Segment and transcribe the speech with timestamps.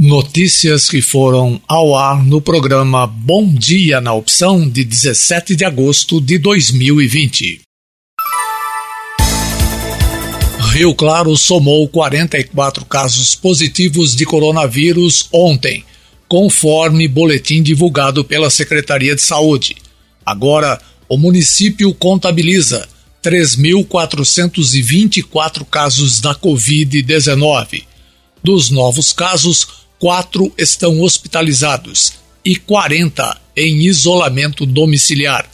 [0.00, 6.20] Notícias que foram ao ar no programa Bom Dia na Opção de 17 de agosto
[6.20, 7.62] de 2020.
[10.70, 15.84] Rio Claro somou 44 casos positivos de coronavírus ontem,
[16.28, 19.74] conforme boletim divulgado pela Secretaria de Saúde.
[20.24, 22.88] Agora, o município contabiliza
[23.20, 27.82] 3.424 casos da Covid-19.
[28.44, 35.50] Dos novos casos, quatro estão hospitalizados e 40 em isolamento domiciliar.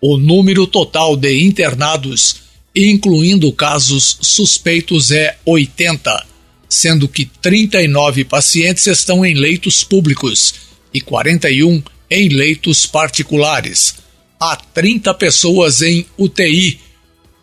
[0.00, 2.36] O número total de internados,
[2.74, 6.26] incluindo casos suspeitos, é 80,
[6.68, 10.54] sendo que 39 pacientes estão em leitos públicos
[10.92, 13.96] e 41 em leitos particulares.
[14.38, 16.78] Há 30 pessoas em UTI,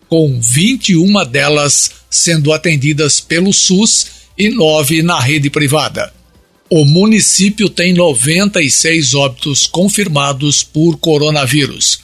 [0.08, 4.06] com 21 delas sendo atendidas pelo SUS
[4.38, 6.14] e nove na rede privada.
[6.76, 12.00] O município tem 96 óbitos confirmados por coronavírus.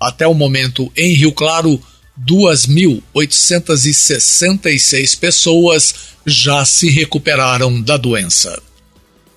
[0.00, 1.78] Até o momento, em Rio Claro,
[2.26, 5.94] 2.866 pessoas
[6.24, 8.62] já se recuperaram da doença.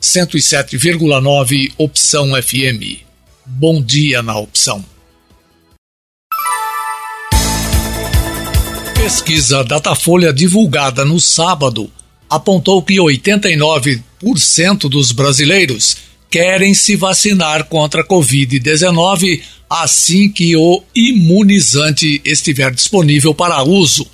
[0.01, 3.03] 107,9 Opção FM.
[3.45, 4.85] Bom dia na opção.
[8.95, 11.91] Pesquisa Datafolha divulgada no sábado
[12.29, 15.97] apontou que 89% dos brasileiros
[16.29, 24.07] querem se vacinar contra a Covid-19 assim que o imunizante estiver disponível para uso,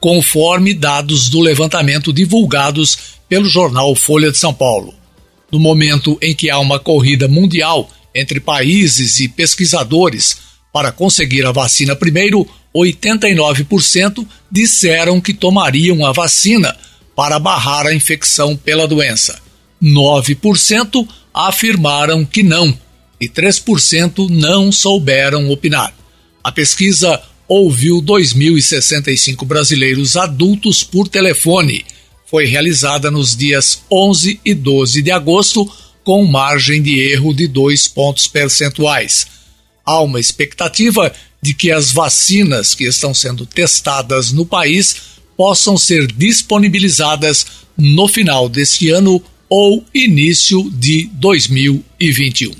[0.00, 4.94] conforme dados do levantamento divulgados pelo jornal Folha de São Paulo.
[5.50, 10.38] No momento em que há uma corrida mundial entre países e pesquisadores
[10.72, 16.76] para conseguir a vacina primeiro, 89% disseram que tomariam a vacina
[17.18, 19.40] para barrar a infecção pela doença.
[19.82, 22.78] 9% afirmaram que não
[23.20, 25.92] e 3% não souberam opinar.
[26.44, 31.84] A pesquisa ouviu 2.065 brasileiros adultos por telefone.
[32.24, 35.68] Foi realizada nos dias 11 e 12 de agosto,
[36.04, 39.26] com margem de erro de 2 pontos percentuais.
[39.84, 46.08] Há uma expectativa de que as vacinas que estão sendo testadas no país possam ser
[46.08, 52.50] disponibilizadas no final deste ano ou início de 2021.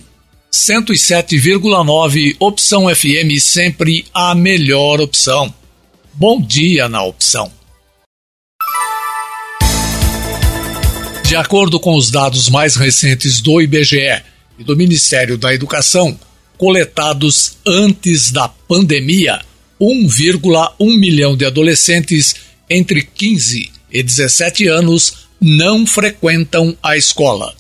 [0.53, 5.53] 107,9 Opção FM sempre a melhor opção.
[6.15, 7.51] Bom dia na opção.
[11.25, 14.23] De acordo com os dados mais recentes do IBGE
[14.57, 16.19] e do Ministério da Educação,
[16.57, 19.41] coletados antes da pandemia,
[19.81, 27.55] 1,1 milhão de adolescentes entre 15 e 17 anos não frequentam a escola.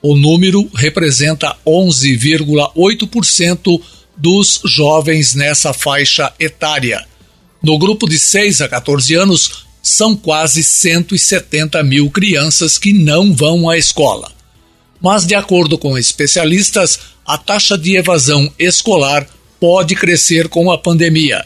[0.00, 3.82] O número representa 11,8%
[4.16, 7.04] dos jovens nessa faixa etária.
[7.62, 13.68] No grupo de 6 a 14 anos, são quase 170 mil crianças que não vão
[13.68, 14.30] à escola.
[15.00, 19.28] Mas, de acordo com especialistas, a taxa de evasão escolar
[19.60, 21.44] pode crescer com a pandemia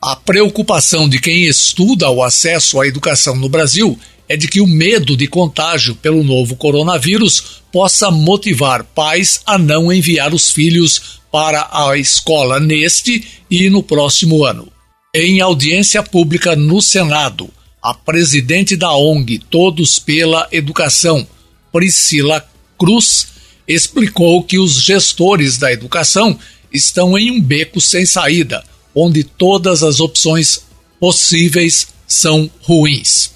[0.00, 3.98] a preocupação de quem estuda o acesso à educação no Brasil
[4.28, 9.92] é de que o medo de contágio pelo novo coronavírus possa motivar pais a não
[9.92, 14.70] enviar os filhos para a escola neste e no próximo ano.
[15.14, 17.48] Em audiência pública no Senado,
[17.82, 21.26] a presidente da ONG Todos pela Educação,
[21.72, 22.46] Priscila
[22.78, 23.28] Cruz,
[23.66, 26.38] explicou que os gestores da educação
[26.72, 28.62] estão em um beco sem saída
[28.96, 30.64] onde todas as opções
[30.98, 33.32] possíveis são ruins.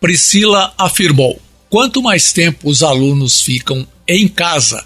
[0.00, 1.40] Priscila afirmou:
[1.70, 4.84] quanto mais tempo os alunos ficam em casa,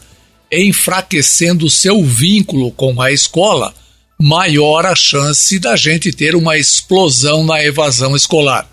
[0.52, 3.74] enfraquecendo seu vínculo com a escola,
[4.20, 8.70] maior a chance da gente ter uma explosão na evasão escolar.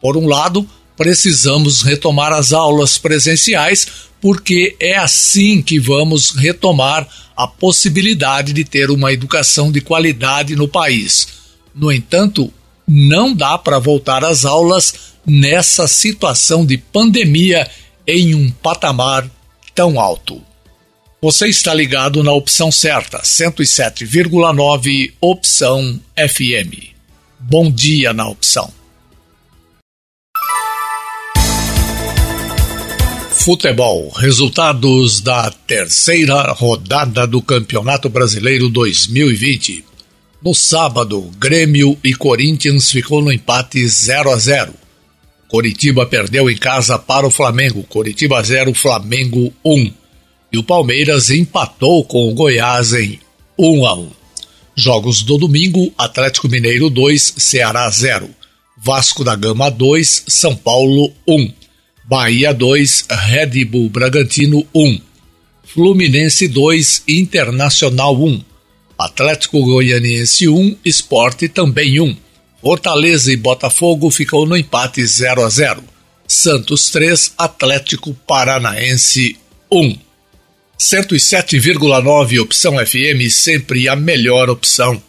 [0.00, 3.86] Por um lado, precisamos retomar as aulas presenciais,
[4.20, 7.06] porque é assim que vamos retomar
[7.36, 11.28] a possibilidade de ter uma educação de qualidade no país.
[11.74, 12.52] No entanto,
[12.86, 14.94] não dá para voltar às aulas
[15.26, 17.68] nessa situação de pandemia
[18.06, 19.28] em um patamar
[19.74, 20.40] tão alto.
[21.20, 26.92] Você está ligado na opção certa, 107,9 Opção FM.
[27.40, 28.70] Bom dia na opção.
[33.44, 34.08] Futebol.
[34.08, 39.84] Resultados da terceira rodada do Campeonato Brasileiro 2020.
[40.42, 44.72] No sábado, Grêmio e Corinthians ficou no empate 0 a 0.
[45.46, 49.92] Coritiba perdeu em casa para o Flamengo, Coritiba 0, Flamengo 1.
[50.50, 53.20] E o Palmeiras empatou com o Goiás em
[53.58, 54.10] 1 a 1.
[54.74, 58.30] Jogos do domingo: Atlético Mineiro 2, Ceará 0.
[58.78, 61.63] Vasco da Gama 2, São Paulo 1.
[62.06, 65.00] Bahia 2, Red Bull Bragantino 1.
[65.64, 68.42] Fluminense 2, Internacional 1.
[68.98, 72.14] Atlético Goianiense 1, Esporte também 1.
[72.60, 75.82] Fortaleza e Botafogo ficou no empate 0 a 0.
[76.28, 79.38] Santos 3, Atlético Paranaense
[79.72, 79.96] 1.
[80.78, 85.02] 107,9 Opção FM, sempre a melhor opção.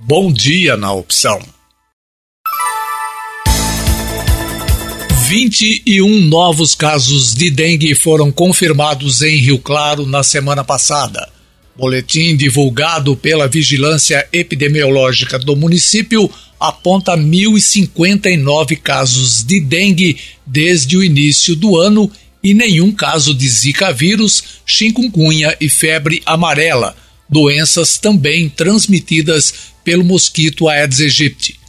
[0.00, 1.40] Bom dia na opção.
[5.34, 11.26] 21 novos casos de dengue foram confirmados em Rio Claro na semana passada.
[11.74, 16.30] Boletim divulgado pela Vigilância Epidemiológica do município
[16.60, 22.12] aponta 1.059 casos de dengue desde o início do ano
[22.44, 26.94] e nenhum caso de Zika vírus, chikungunya e febre amarela,
[27.26, 31.61] doenças também transmitidas pelo mosquito Aedes aegypti.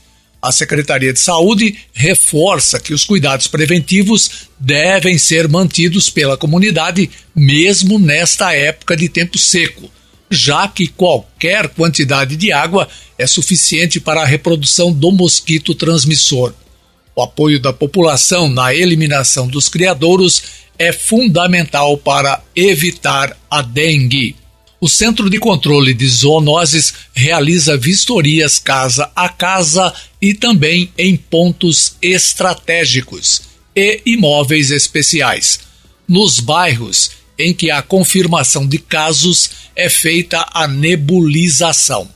[0.43, 7.97] A Secretaria de Saúde reforça que os cuidados preventivos devem ser mantidos pela comunidade, mesmo
[7.97, 9.89] nesta época de tempo seco,
[10.29, 16.53] já que qualquer quantidade de água é suficiente para a reprodução do mosquito transmissor.
[17.15, 20.43] O apoio da população na eliminação dos criadouros
[20.77, 24.35] é fundamental para evitar a dengue.
[24.83, 31.95] O Centro de Controle de Zoonoses realiza vistorias casa a casa e também em pontos
[32.01, 33.43] estratégicos
[33.73, 35.61] e imóveis especiais.
[36.05, 42.09] Nos bairros em que a confirmação de casos é feita a nebulização.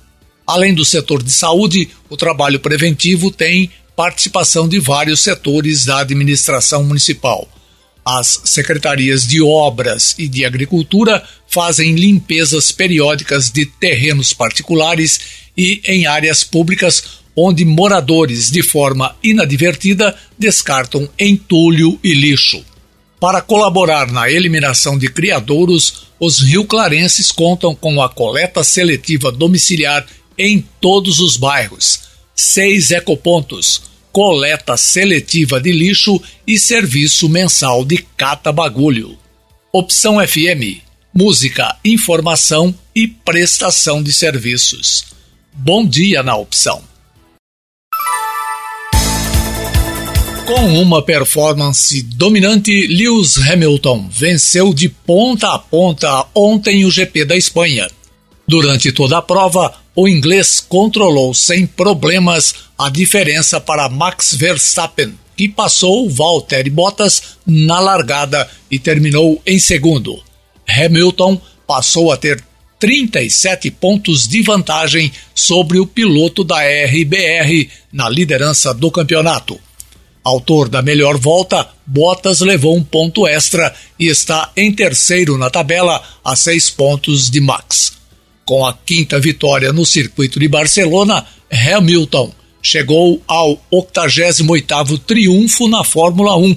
[0.46, 6.84] Além do setor de saúde, o trabalho preventivo tem participação de vários setores da administração
[6.84, 7.48] municipal.
[8.10, 15.20] As secretarias de Obras e de Agricultura fazem limpezas periódicas de terrenos particulares
[15.58, 17.04] e em áreas públicas
[17.36, 22.64] onde moradores, de forma inadvertida, descartam entulho e lixo.
[23.20, 30.08] Para colaborar na eliminação de criadouros, os rio-clarenses contam com a coleta seletiva domiciliar
[30.38, 32.04] em todos os bairros.
[32.34, 33.82] Seis ecopontos
[34.18, 39.16] coleta seletiva de lixo e serviço mensal de cata-bagulho.
[39.72, 40.82] Opção FM,
[41.14, 45.04] música, informação e prestação de serviços.
[45.54, 46.82] Bom dia na opção.
[50.48, 57.38] Com uma performance dominante, Lewis Hamilton venceu de ponta a ponta ontem o GP da
[57.38, 57.88] Espanha.
[58.48, 65.48] Durante toda a prova, o inglês controlou sem problemas a diferença para Max Verstappen, que
[65.48, 70.22] passou Valtteri Bottas na largada e terminou em segundo.
[70.68, 72.44] Hamilton passou a ter
[72.80, 79.60] 37 pontos de vantagem sobre o piloto da RBR na liderança do campeonato.
[80.24, 86.04] Autor da melhor volta, Bottas levou um ponto extra e está em terceiro na tabela,
[86.24, 87.94] a seis pontos de Max.
[88.46, 92.32] Com a quinta vitória no circuito de Barcelona, Hamilton
[92.68, 96.54] chegou ao 88º triunfo na Fórmula 1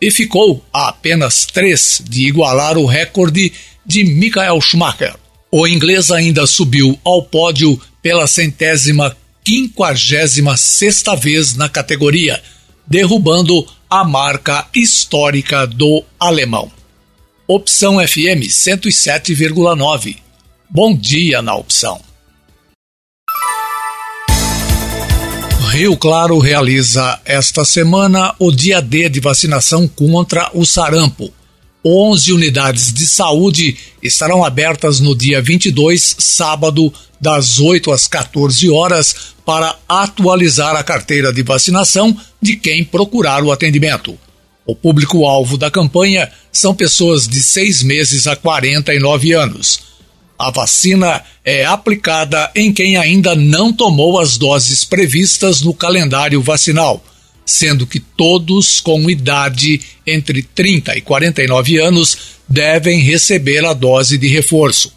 [0.00, 3.52] e ficou a apenas três de igualar o recorde
[3.86, 5.14] de Michael Schumacher.
[5.52, 12.42] O inglês ainda subiu ao pódio pela centésima quinquagésima sexta vez na categoria,
[12.84, 16.72] derrubando a marca histórica do alemão.
[17.46, 20.16] Opção FM 107,9
[20.68, 22.11] Bom dia na opção.
[25.72, 31.32] Rio Claro realiza esta semana o dia D de vacinação contra o sarampo.
[31.82, 39.16] 11 unidades de saúde estarão abertas no dia 22, sábado, das 8 às 14 horas,
[39.46, 44.18] para atualizar a carteira de vacinação de quem procurar o atendimento.
[44.66, 49.91] O público-alvo da campanha são pessoas de 6 meses a 49 anos.
[50.42, 57.00] A vacina é aplicada em quem ainda não tomou as doses previstas no calendário vacinal,
[57.46, 62.18] sendo que todos com idade entre 30 e 49 anos
[62.48, 64.92] devem receber a dose de reforço.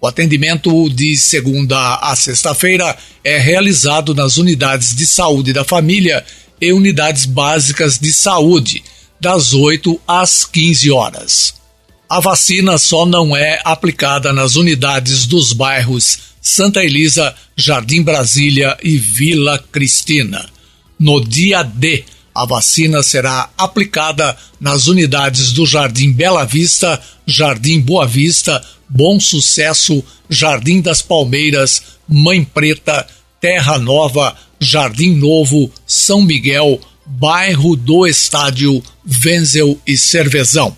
[0.00, 6.24] O atendimento de segunda a sexta-feira é realizado nas unidades de saúde da família
[6.58, 8.82] e unidades básicas de saúde,
[9.20, 11.65] das 8 às 15 horas.
[12.08, 18.96] A vacina só não é aplicada nas unidades dos bairros Santa Elisa, Jardim Brasília e
[18.96, 20.48] Vila Cristina.
[20.96, 28.06] No dia D, A vacina será aplicada nas unidades do Jardim Bela Vista, Jardim Boa
[28.06, 33.04] Vista, Bom Sucesso, Jardim das Palmeiras, Mãe Preta,
[33.40, 38.80] Terra Nova, Jardim Novo, São Miguel, bairro do Estádio,
[39.24, 40.76] Wenzel e Cervezão.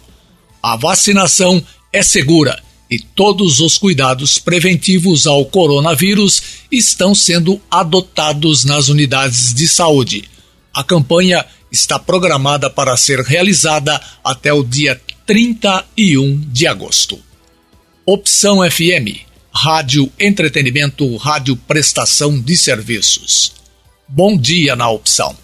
[0.62, 1.62] A vacinação
[1.92, 9.68] é segura e todos os cuidados preventivos ao coronavírus estão sendo adotados nas unidades de
[9.68, 10.28] saúde.
[10.72, 17.20] A campanha está programada para ser realizada até o dia 31 de agosto.
[18.06, 19.20] Opção FM,
[19.52, 23.52] Rádio Entretenimento, Rádio Prestação de Serviços.
[24.08, 25.36] Bom dia na opção.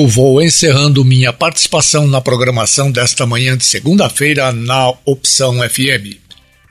[0.00, 6.16] Eu vou encerrando minha participação na programação desta manhã de segunda-feira na Opção FM.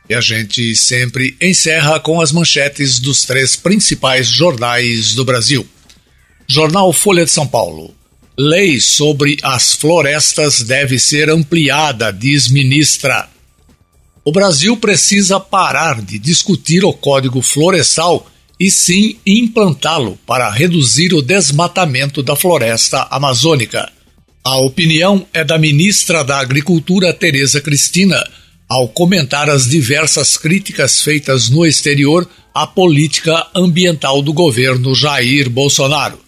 [0.09, 5.63] E a gente sempre encerra com as manchetes dos três principais jornais do Brasil.
[6.47, 7.93] Jornal Folha de São Paulo.
[8.35, 13.29] Lei sobre as florestas deve ser ampliada, diz ministra.
[14.25, 18.25] O Brasil precisa parar de discutir o Código Florestal
[18.59, 23.89] e sim implantá-lo para reduzir o desmatamento da floresta amazônica.
[24.43, 28.21] A opinião é da ministra da Agricultura, Tereza Cristina,
[28.67, 36.19] ao comentar as diversas críticas feitas no exterior à política ambiental do governo Jair Bolsonaro.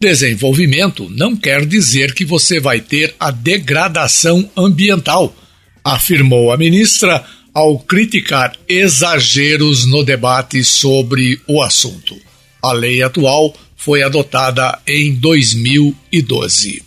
[0.00, 5.34] Desenvolvimento não quer dizer que você vai ter a degradação ambiental,
[5.82, 7.24] afirmou a ministra
[7.58, 12.16] ao criticar exageros no debate sobre o assunto.
[12.62, 16.84] A lei atual foi adotada em 2012.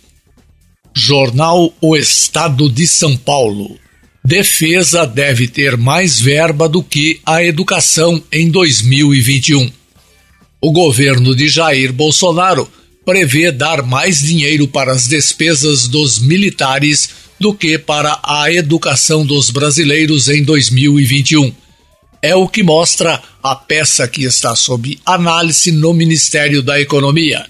[0.95, 3.77] Jornal O Estado de São Paulo.
[4.23, 9.69] Defesa deve ter mais verba do que a educação em 2021.
[10.61, 12.65] O governo de Jair Bolsonaro
[13.05, 17.09] prevê dar mais dinheiro para as despesas dos militares
[17.41, 21.51] do que para a educação dos brasileiros em 2021.
[22.21, 27.47] É o que mostra a peça que está sob análise no Ministério da Economia.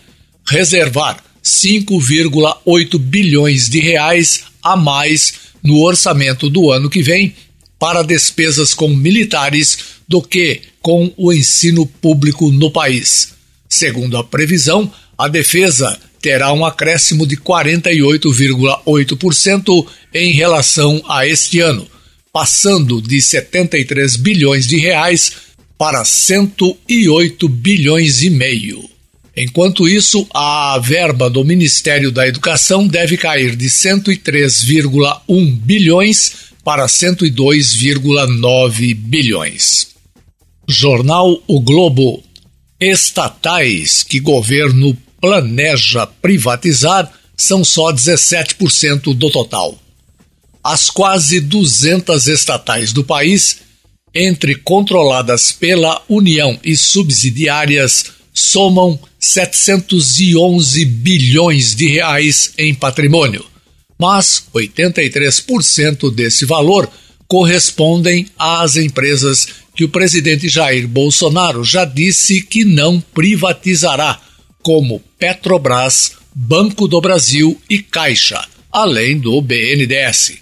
[0.48, 7.36] Reservar 5,8 bilhões de reais a mais no orçamento do ano que vem
[7.77, 13.33] para despesas com militares do que com o ensino público no país.
[13.67, 21.88] Segundo a previsão, a defesa terá um acréscimo de 48,8% em relação a este ano,
[22.32, 25.32] passando de 73 bilhões de reais
[25.78, 28.88] para 108 bilhões e meio.
[29.36, 38.94] Enquanto isso, a verba do Ministério da Educação deve cair de 103,1 bilhões para 102,9
[38.94, 39.88] bilhões.
[40.68, 42.24] Jornal O Globo.
[42.80, 49.80] Estatais que governo planeja privatizar são só 17% do total.
[50.63, 53.60] As quase 200 estatais do país,
[54.13, 63.46] entre controladas pela União e subsidiárias, somam 711 bilhões de reais em patrimônio,
[64.00, 66.90] mas 83% desse valor
[67.28, 74.20] correspondem às empresas que o presidente Jair Bolsonaro já disse que não privatizará
[74.62, 80.39] como Petrobras, Banco do Brasil e Caixa, além do BNDES.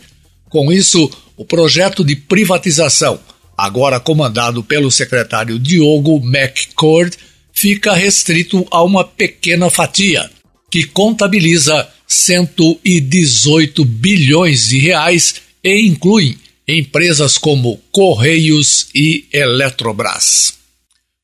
[0.49, 3.19] Com isso, o projeto de privatização,
[3.57, 7.17] agora comandado pelo secretário Diogo McCord,
[7.53, 10.29] fica restrito a uma pequena fatia,
[10.69, 20.58] que contabiliza 118 bilhões de reais e incluem empresas como Correios e Eletrobras.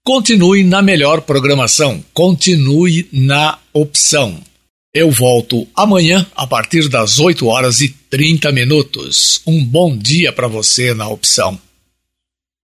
[0.07, 4.39] Continue na melhor programação, continue na opção.
[4.93, 9.41] Eu volto amanhã a partir das 8 horas e 30 minutos.
[9.47, 11.59] Um bom dia para você na opção.